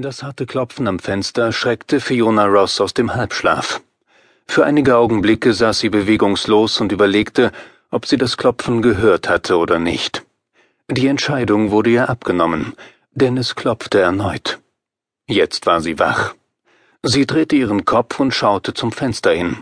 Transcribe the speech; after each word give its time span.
Das 0.00 0.22
harte 0.22 0.46
Klopfen 0.46 0.86
am 0.86 1.00
Fenster 1.00 1.50
schreckte 1.50 1.98
Fiona 1.98 2.46
Ross 2.46 2.80
aus 2.80 2.94
dem 2.94 3.16
Halbschlaf. 3.16 3.80
Für 4.46 4.64
einige 4.64 4.96
Augenblicke 4.96 5.52
saß 5.52 5.80
sie 5.80 5.88
bewegungslos 5.88 6.80
und 6.80 6.92
überlegte, 6.92 7.50
ob 7.90 8.06
sie 8.06 8.16
das 8.16 8.36
Klopfen 8.36 8.80
gehört 8.80 9.28
hatte 9.28 9.56
oder 9.56 9.80
nicht. 9.80 10.24
Die 10.88 11.08
Entscheidung 11.08 11.72
wurde 11.72 11.90
ihr 11.90 12.08
abgenommen, 12.08 12.74
denn 13.10 13.36
es 13.36 13.56
klopfte 13.56 13.98
erneut. 13.98 14.60
Jetzt 15.26 15.66
war 15.66 15.80
sie 15.80 15.98
wach. 15.98 16.36
Sie 17.02 17.26
drehte 17.26 17.56
ihren 17.56 17.84
Kopf 17.84 18.20
und 18.20 18.32
schaute 18.32 18.74
zum 18.74 18.92
Fenster 18.92 19.32
hin. 19.32 19.56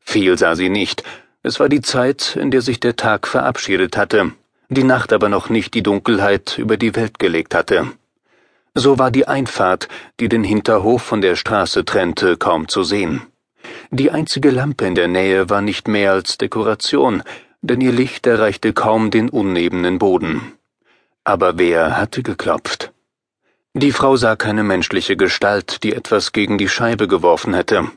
Viel 0.00 0.38
sah 0.38 0.56
sie 0.56 0.70
nicht. 0.70 1.04
Es 1.42 1.60
war 1.60 1.68
die 1.68 1.82
Zeit, 1.82 2.34
in 2.34 2.50
der 2.50 2.62
sich 2.62 2.80
der 2.80 2.96
Tag 2.96 3.26
verabschiedet 3.26 3.98
hatte, 3.98 4.32
die 4.70 4.84
Nacht 4.84 5.12
aber 5.12 5.28
noch 5.28 5.50
nicht 5.50 5.74
die 5.74 5.82
Dunkelheit 5.82 6.56
über 6.56 6.78
die 6.78 6.96
Welt 6.96 7.18
gelegt 7.18 7.54
hatte. 7.54 7.92
So 8.78 8.98
war 8.98 9.10
die 9.10 9.26
Einfahrt, 9.26 9.88
die 10.20 10.28
den 10.28 10.44
Hinterhof 10.44 11.02
von 11.02 11.22
der 11.22 11.34
Straße 11.34 11.86
trennte, 11.86 12.36
kaum 12.36 12.68
zu 12.68 12.84
sehen. 12.84 13.22
Die 13.90 14.10
einzige 14.10 14.50
Lampe 14.50 14.84
in 14.84 14.94
der 14.94 15.08
Nähe 15.08 15.48
war 15.48 15.62
nicht 15.62 15.88
mehr 15.88 16.12
als 16.12 16.36
Dekoration, 16.36 17.22
denn 17.62 17.80
ihr 17.80 17.92
Licht 17.92 18.26
erreichte 18.26 18.74
kaum 18.74 19.10
den 19.10 19.30
unebenen 19.30 19.98
Boden. 19.98 20.52
Aber 21.24 21.56
wer 21.56 21.96
hatte 21.96 22.22
geklopft? 22.22 22.92
Die 23.72 23.92
Frau 23.92 24.16
sah 24.16 24.36
keine 24.36 24.62
menschliche 24.62 25.16
Gestalt, 25.16 25.82
die 25.82 25.94
etwas 25.94 26.32
gegen 26.32 26.58
die 26.58 26.68
Scheibe 26.68 27.08
geworfen 27.08 27.54
hätte. 27.54 27.90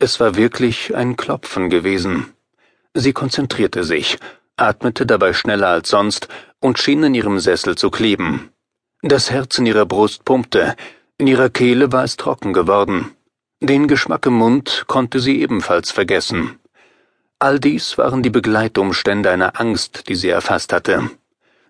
Es 0.00 0.18
war 0.18 0.34
wirklich 0.34 0.96
ein 0.96 1.16
Klopfen 1.16 1.70
gewesen. 1.70 2.32
Sie 2.94 3.12
konzentrierte 3.12 3.84
sich, 3.84 4.18
atmete 4.56 5.06
dabei 5.06 5.32
schneller 5.34 5.68
als 5.68 5.88
sonst 5.88 6.26
und 6.58 6.80
schien 6.80 7.04
in 7.04 7.14
ihrem 7.14 7.38
Sessel 7.38 7.76
zu 7.76 7.92
kleben. 7.92 8.50
Das 9.02 9.30
Herz 9.30 9.58
in 9.58 9.66
ihrer 9.66 9.84
Brust 9.84 10.24
pumpte, 10.24 10.74
in 11.18 11.26
ihrer 11.26 11.50
Kehle 11.50 11.92
war 11.92 12.04
es 12.04 12.16
trocken 12.16 12.54
geworden. 12.54 13.10
Den 13.60 13.88
Geschmack 13.88 14.24
im 14.24 14.34
Mund 14.34 14.84
konnte 14.86 15.20
sie 15.20 15.42
ebenfalls 15.42 15.90
vergessen. 15.90 16.58
All 17.38 17.60
dies 17.60 17.98
waren 17.98 18.22
die 18.22 18.30
Begleitumstände 18.30 19.30
einer 19.30 19.60
Angst, 19.60 20.08
die 20.08 20.14
sie 20.14 20.30
erfasst 20.30 20.72
hatte. 20.72 21.10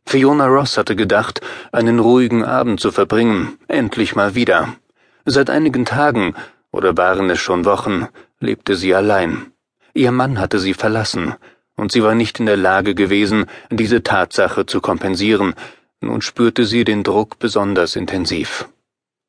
Fiona 0.04 0.46
Ross 0.46 0.78
hatte 0.78 0.94
gedacht, 0.94 1.40
einen 1.72 1.98
ruhigen 1.98 2.44
Abend 2.44 2.78
zu 2.78 2.92
verbringen, 2.92 3.58
endlich 3.66 4.14
mal 4.14 4.36
wieder. 4.36 4.76
Seit 5.24 5.50
einigen 5.50 5.84
Tagen, 5.84 6.36
oder 6.70 6.96
waren 6.96 7.28
es 7.28 7.40
schon 7.40 7.64
Wochen, 7.64 8.06
lebte 8.38 8.76
sie 8.76 8.94
allein. 8.94 9.50
Ihr 9.94 10.12
Mann 10.12 10.38
hatte 10.38 10.60
sie 10.60 10.74
verlassen, 10.74 11.34
und 11.74 11.90
sie 11.90 12.04
war 12.04 12.14
nicht 12.14 12.38
in 12.38 12.46
der 12.46 12.56
Lage 12.56 12.94
gewesen, 12.94 13.46
diese 13.70 14.04
Tatsache 14.04 14.64
zu 14.66 14.80
kompensieren, 14.80 15.54
nun 16.00 16.22
spürte 16.22 16.64
sie 16.64 16.84
den 16.84 17.02
Druck 17.02 17.38
besonders 17.38 17.96
intensiv. 17.96 18.68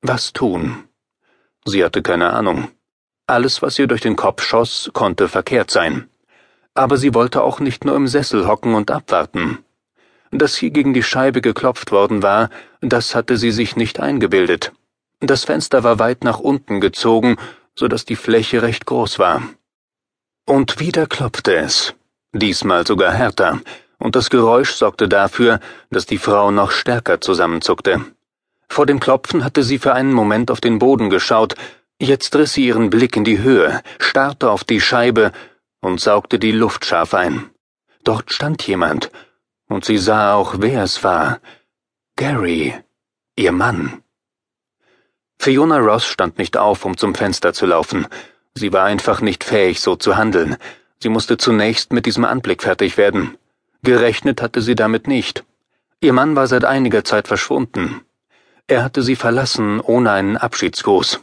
Was 0.02 0.34
tun? 0.34 0.84
Sie 1.66 1.84
hatte 1.84 2.02
keine 2.02 2.34
Ahnung. 2.34 2.70
Alles, 3.26 3.62
was 3.62 3.78
ihr 3.78 3.88
durch 3.88 4.02
den 4.02 4.16
Kopf 4.16 4.44
schoss, 4.44 4.90
konnte 4.94 5.28
verkehrt 5.28 5.72
sein. 5.72 6.10
Aber 6.74 6.98
sie 6.98 7.14
wollte 7.14 7.44
auch 7.44 7.60
nicht 7.60 7.84
nur 7.84 7.96
im 7.96 8.08
Sessel 8.08 8.48
hocken 8.48 8.76
und 8.76 8.92
abwarten. 8.92 9.60
Dass 10.32 10.56
hier 10.56 10.70
gegen 10.70 10.94
die 10.94 11.04
Scheibe 11.04 11.42
geklopft 11.42 11.92
worden 11.92 12.22
war, 12.22 12.50
das 12.82 13.16
hatte 13.16 13.38
sie 13.38 13.52
sich 13.52 13.76
nicht 13.76 14.00
eingebildet. 14.00 14.72
Das 15.20 15.46
Fenster 15.46 15.84
war 15.84 16.00
weit 16.00 16.24
nach 16.24 16.40
unten 16.40 16.80
gezogen, 16.80 17.38
so 17.76 17.88
dass 17.88 18.06
die 18.06 18.16
Fläche 18.16 18.62
recht 18.62 18.86
groß 18.86 19.20
war. 19.20 19.42
Und 20.46 20.80
wieder 20.80 21.08
klopfte 21.08 21.56
es, 21.56 21.96
diesmal 22.34 22.86
sogar 22.86 23.14
härter, 23.14 23.60
und 24.00 24.16
das 24.16 24.30
Geräusch 24.30 24.72
sorgte 24.72 25.08
dafür, 25.08 25.60
dass 25.90 26.06
die 26.06 26.18
Frau 26.18 26.52
noch 26.52 26.72
stärker 26.72 27.22
zusammenzuckte. 27.22 28.06
Vor 28.70 28.86
dem 28.86 29.00
Klopfen 29.00 29.44
hatte 29.44 29.64
sie 29.64 29.80
für 29.80 29.94
einen 29.94 30.14
Moment 30.14 30.52
auf 30.52 30.62
den 30.62 30.80
Boden 30.80 31.10
geschaut, 31.10 31.56
jetzt 32.00 32.36
riss 32.36 32.54
sie 32.54 32.68
ihren 32.68 32.90
Blick 32.90 33.16
in 33.16 33.24
die 33.24 33.40
Höhe, 33.40 33.82
starrte 34.00 34.52
auf 34.52 34.64
die 34.64 34.82
Scheibe 34.82 35.32
und 35.82 36.00
saugte 36.00 36.40
die 36.40 36.52
Luft 36.52 36.86
scharf 36.86 37.14
ein. 37.14 37.50
Dort 38.04 38.32
stand 38.32 38.66
jemand, 38.68 39.12
und 39.68 39.86
sie 39.86 39.98
sah 39.98 40.34
auch, 40.36 40.56
wer 40.60 40.84
es 40.84 41.04
war. 41.04 41.40
Gary, 42.16 42.74
ihr 43.36 43.52
Mann. 43.52 44.04
Fiona 45.40 45.78
Ross 45.78 46.06
stand 46.06 46.38
nicht 46.38 46.58
auf, 46.58 46.86
um 46.86 46.98
zum 46.98 47.16
Fenster 47.16 47.54
zu 47.54 47.66
laufen. 47.66 48.08
Sie 48.54 48.74
war 48.74 48.86
einfach 48.86 49.22
nicht 49.22 49.44
fähig, 49.44 49.82
so 49.82 49.96
zu 49.96 50.18
handeln. 50.18 50.58
Sie 51.00 51.10
musste 51.10 51.38
zunächst 51.38 51.94
mit 51.94 52.06
diesem 52.06 52.26
Anblick 52.26 52.64
fertig 52.64 52.98
werden. 52.98 53.38
Gerechnet 53.84 54.42
hatte 54.42 54.62
sie 54.62 54.76
damit 54.76 55.08
nicht. 55.08 55.44
Ihr 56.02 56.14
Mann 56.14 56.36
war 56.36 56.48
seit 56.48 56.66
einiger 56.66 57.04
Zeit 57.04 57.28
verschwunden. 57.28 58.02
Er 58.68 58.84
hatte 58.84 59.02
sie 59.02 59.16
verlassen 59.16 59.80
ohne 59.80 60.12
einen 60.12 60.38
Abschiedsgruß. 60.38 61.22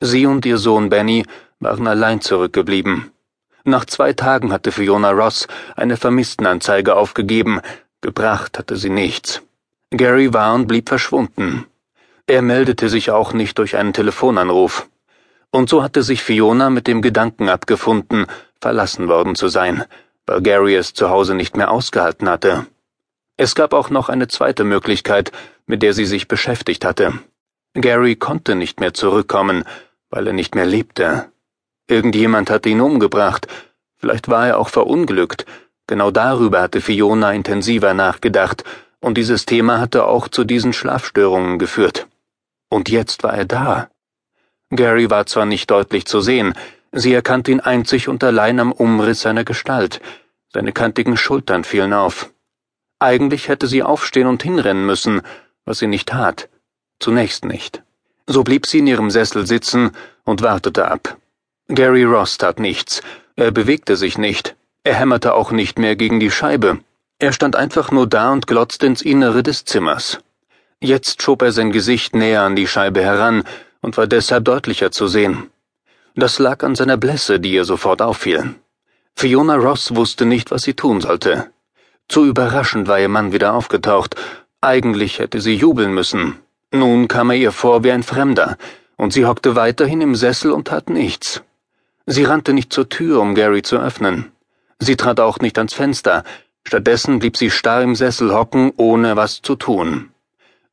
Sie 0.00 0.26
und 0.26 0.46
ihr 0.46 0.58
Sohn 0.58 0.88
Benny 0.88 1.24
waren 1.58 1.86
allein 1.86 2.20
zurückgeblieben. 2.20 3.10
Nach 3.64 3.84
zwei 3.84 4.12
Tagen 4.12 4.52
hatte 4.52 4.70
Fiona 4.70 5.10
Ross 5.10 5.48
eine 5.74 5.96
Vermisstenanzeige 5.96 6.94
aufgegeben, 6.94 7.60
gebracht 8.00 8.58
hatte 8.58 8.76
sie 8.76 8.90
nichts. 8.90 9.42
Gary 9.90 10.32
war 10.32 10.54
und 10.54 10.66
blieb 10.66 10.88
verschwunden. 10.88 11.66
Er 12.28 12.42
meldete 12.42 12.88
sich 12.88 13.10
auch 13.10 13.32
nicht 13.32 13.58
durch 13.58 13.76
einen 13.76 13.92
Telefonanruf. 13.92 14.88
Und 15.50 15.68
so 15.68 15.82
hatte 15.82 16.02
sich 16.02 16.22
Fiona 16.22 16.70
mit 16.70 16.86
dem 16.86 17.02
Gedanken 17.02 17.48
abgefunden, 17.48 18.26
verlassen 18.60 19.08
worden 19.08 19.34
zu 19.34 19.48
sein, 19.48 19.84
es 20.28 20.94
zu 20.94 21.10
Hause 21.10 21.34
nicht 21.34 21.56
mehr 21.56 21.70
ausgehalten 21.70 22.28
hatte. 22.28 22.66
Es 23.36 23.54
gab 23.54 23.72
auch 23.74 23.90
noch 23.90 24.08
eine 24.08 24.28
zweite 24.28 24.64
Möglichkeit, 24.64 25.32
mit 25.66 25.82
der 25.82 25.92
sie 25.92 26.06
sich 26.06 26.28
beschäftigt 26.28 26.84
hatte. 26.84 27.18
Gary 27.74 28.16
konnte 28.16 28.54
nicht 28.54 28.80
mehr 28.80 28.94
zurückkommen, 28.94 29.64
weil 30.10 30.26
er 30.26 30.32
nicht 30.32 30.54
mehr 30.54 30.66
lebte. 30.66 31.30
Irgendjemand 31.88 32.50
hatte 32.50 32.68
ihn 32.68 32.80
umgebracht, 32.80 33.46
vielleicht 33.96 34.28
war 34.28 34.48
er 34.48 34.58
auch 34.58 34.70
verunglückt, 34.70 35.46
genau 35.86 36.10
darüber 36.10 36.62
hatte 36.62 36.80
Fiona 36.80 37.32
intensiver 37.32 37.94
nachgedacht, 37.94 38.64
und 39.00 39.18
dieses 39.18 39.44
Thema 39.44 39.78
hatte 39.78 40.06
auch 40.06 40.26
zu 40.28 40.44
diesen 40.44 40.72
Schlafstörungen 40.72 41.58
geführt. 41.58 42.08
Und 42.68 42.88
jetzt 42.88 43.22
war 43.22 43.34
er 43.34 43.44
da. 43.44 43.88
Gary 44.70 45.10
war 45.10 45.26
zwar 45.26 45.46
nicht 45.46 45.70
deutlich 45.70 46.06
zu 46.06 46.20
sehen, 46.20 46.54
Sie 46.92 47.12
erkannte 47.12 47.50
ihn 47.50 47.60
einzig 47.60 48.08
und 48.08 48.22
allein 48.24 48.60
am 48.60 48.72
Umriss 48.72 49.20
seiner 49.20 49.44
Gestalt. 49.44 50.00
Seine 50.52 50.72
kantigen 50.72 51.16
Schultern 51.16 51.64
fielen 51.64 51.92
auf. 51.92 52.32
Eigentlich 52.98 53.48
hätte 53.48 53.66
sie 53.66 53.82
aufstehen 53.82 54.26
und 54.26 54.42
hinrennen 54.42 54.86
müssen, 54.86 55.22
was 55.64 55.78
sie 55.78 55.86
nicht 55.86 56.08
tat. 56.08 56.48
Zunächst 56.98 57.44
nicht. 57.44 57.82
So 58.26 58.42
blieb 58.42 58.66
sie 58.66 58.78
in 58.78 58.86
ihrem 58.86 59.10
Sessel 59.10 59.46
sitzen 59.46 59.90
und 60.24 60.42
wartete 60.42 60.88
ab. 60.88 61.16
Gary 61.68 62.04
Ross 62.04 62.38
tat 62.38 62.58
nichts. 62.58 63.02
Er 63.34 63.50
bewegte 63.50 63.96
sich 63.96 64.16
nicht. 64.18 64.56
Er 64.82 64.94
hämmerte 64.94 65.34
auch 65.34 65.50
nicht 65.50 65.78
mehr 65.78 65.96
gegen 65.96 66.20
die 66.20 66.30
Scheibe. 66.30 66.78
Er 67.18 67.32
stand 67.32 67.56
einfach 67.56 67.90
nur 67.90 68.06
da 68.06 68.32
und 68.32 68.46
glotzte 68.46 68.86
ins 68.86 69.02
Innere 69.02 69.42
des 69.42 69.64
Zimmers. 69.64 70.20
Jetzt 70.80 71.22
schob 71.22 71.42
er 71.42 71.52
sein 71.52 71.72
Gesicht 71.72 72.14
näher 72.14 72.42
an 72.42 72.56
die 72.56 72.66
Scheibe 72.66 73.02
heran 73.02 73.44
und 73.80 73.96
war 73.96 74.06
deshalb 74.06 74.44
deutlicher 74.44 74.90
zu 74.90 75.06
sehen. 75.08 75.50
Das 76.18 76.38
lag 76.38 76.64
an 76.64 76.74
seiner 76.74 76.96
Blässe, 76.96 77.38
die 77.38 77.52
ihr 77.52 77.66
sofort 77.66 78.00
auffiel. 78.00 78.54
Fiona 79.14 79.56
Ross 79.56 79.94
wusste 79.94 80.24
nicht, 80.24 80.50
was 80.50 80.62
sie 80.62 80.72
tun 80.72 81.02
sollte. 81.02 81.50
Zu 82.08 82.24
überraschend 82.24 82.88
war 82.88 82.98
ihr 82.98 83.10
Mann 83.10 83.34
wieder 83.34 83.52
aufgetaucht. 83.52 84.16
Eigentlich 84.62 85.18
hätte 85.18 85.42
sie 85.42 85.54
jubeln 85.54 85.92
müssen. 85.92 86.38
Nun 86.72 87.06
kam 87.06 87.28
er 87.28 87.36
ihr 87.36 87.52
vor 87.52 87.84
wie 87.84 87.92
ein 87.92 88.02
Fremder, 88.02 88.56
und 88.96 89.12
sie 89.12 89.26
hockte 89.26 89.56
weiterhin 89.56 90.00
im 90.00 90.14
Sessel 90.14 90.52
und 90.52 90.68
tat 90.68 90.88
nichts. 90.88 91.42
Sie 92.06 92.24
rannte 92.24 92.54
nicht 92.54 92.72
zur 92.72 92.88
Tür, 92.88 93.20
um 93.20 93.34
Gary 93.34 93.60
zu 93.60 93.76
öffnen. 93.76 94.32
Sie 94.78 94.96
trat 94.96 95.20
auch 95.20 95.40
nicht 95.40 95.58
ans 95.58 95.74
Fenster, 95.74 96.24
stattdessen 96.64 97.18
blieb 97.18 97.36
sie 97.36 97.50
starr 97.50 97.82
im 97.82 97.94
Sessel 97.94 98.32
hocken, 98.32 98.72
ohne 98.78 99.16
was 99.16 99.42
zu 99.42 99.54
tun. 99.54 100.10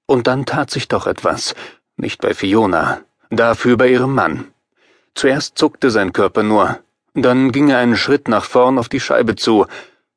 Und 0.06 0.28
dann 0.28 0.46
tat 0.46 0.72
sich 0.72 0.88
doch 0.88 1.06
etwas, 1.06 1.54
nicht 1.98 2.22
bei 2.22 2.34
Fiona, 2.34 3.02
dafür 3.30 3.76
bei 3.76 3.90
ihrem 3.90 4.14
Mann. 4.16 4.53
Zuerst 5.16 5.58
zuckte 5.58 5.92
sein 5.92 6.14
Körper 6.14 6.44
nur, 6.44 6.80
dann 7.14 7.52
ging 7.52 7.70
er 7.70 7.78
einen 7.78 7.98
Schritt 7.98 8.28
nach 8.28 8.46
vorn 8.46 8.80
auf 8.80 8.90
die 8.90 9.00
Scheibe 9.00 9.36
zu, 9.36 9.68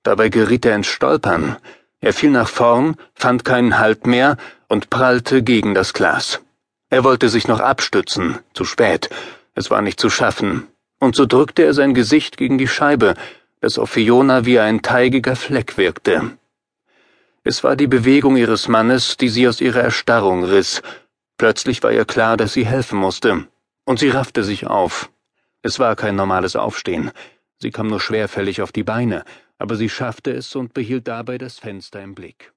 dabei 0.02 0.28
geriet 0.28 0.64
er 0.64 0.74
ins 0.74 0.86
Stolpern. 0.86 1.56
Er 2.00 2.12
fiel 2.12 2.30
nach 2.30 2.48
vorn, 2.48 2.96
fand 3.14 3.44
keinen 3.44 3.78
Halt 3.78 4.06
mehr 4.06 4.36
und 4.68 4.90
prallte 4.90 5.42
gegen 5.42 5.74
das 5.74 5.92
Glas. 5.92 6.40
Er 6.88 7.04
wollte 7.04 7.28
sich 7.28 7.48
noch 7.48 7.60
abstützen, 7.60 8.38
zu 8.54 8.64
spät, 8.64 9.10
es 9.54 9.70
war 9.70 9.82
nicht 9.82 10.00
zu 10.00 10.08
schaffen, 10.08 10.66
und 11.00 11.16
so 11.16 11.26
drückte 11.26 11.64
er 11.64 11.74
sein 11.74 11.94
Gesicht 11.94 12.36
gegen 12.36 12.58
die 12.58 12.68
Scheibe, 12.68 13.14
das 13.60 13.78
auf 13.78 13.90
Fiona 13.90 14.44
wie 14.44 14.60
ein 14.60 14.82
teigiger 14.82 15.36
Fleck 15.36 15.76
wirkte. 15.76 16.38
Es 17.42 17.62
war 17.64 17.76
die 17.76 17.86
Bewegung 17.86 18.36
ihres 18.36 18.68
Mannes, 18.68 19.16
die 19.16 19.28
sie 19.28 19.48
aus 19.48 19.60
ihrer 19.60 19.80
Erstarrung 19.80 20.44
riss. 20.44 20.82
Plötzlich 21.38 21.82
war 21.82 21.92
ihr 21.92 22.04
klar, 22.04 22.36
dass 22.36 22.54
sie 22.54 22.66
helfen 22.66 22.98
musste. 22.98 23.46
Und 23.86 24.00
sie 24.00 24.10
raffte 24.10 24.42
sich 24.42 24.66
auf. 24.66 25.10
Es 25.62 25.78
war 25.78 25.94
kein 25.94 26.16
normales 26.16 26.56
Aufstehen. 26.56 27.12
Sie 27.58 27.70
kam 27.70 27.86
nur 27.86 28.00
schwerfällig 28.00 28.60
auf 28.60 28.72
die 28.72 28.82
Beine, 28.82 29.24
aber 29.58 29.76
sie 29.76 29.88
schaffte 29.88 30.32
es 30.32 30.54
und 30.56 30.74
behielt 30.74 31.08
dabei 31.08 31.38
das 31.38 31.58
Fenster 31.60 32.02
im 32.02 32.14
Blick. 32.14 32.52